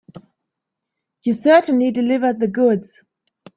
[1.21, 3.01] You certainly delivered the goods.